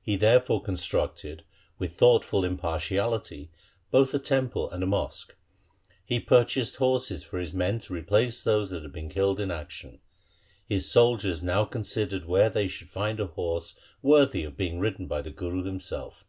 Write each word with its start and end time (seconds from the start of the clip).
He 0.00 0.14
therefore 0.14 0.62
constructed 0.62 1.42
with 1.80 1.96
thoughtful 1.96 2.44
impartiality 2.44 3.50
both 3.90 4.14
a 4.14 4.20
temple 4.20 4.70
and 4.70 4.84
a 4.84 4.86
mosque. 4.86 5.34
He 6.04 6.20
pur 6.20 6.44
chased 6.44 6.76
horses 6.76 7.24
for 7.24 7.40
his 7.40 7.52
men 7.52 7.80
to 7.80 7.92
replace 7.92 8.44
those 8.44 8.70
which 8.70 8.82
had 8.82 8.92
been 8.92 9.08
killed 9.08 9.40
in 9.40 9.50
action. 9.50 9.98
His 10.64 10.88
soldiers 10.88 11.42
now 11.42 11.64
considered 11.64 12.26
where 12.26 12.50
they 12.50 12.68
should 12.68 12.88
find 12.88 13.18
a 13.18 13.26
horse 13.26 13.74
worthy 14.00 14.44
of 14.44 14.56
being 14.56 14.78
ridden 14.78 15.08
by 15.08 15.22
the 15.22 15.32
Guru 15.32 15.64
himself. 15.64 16.24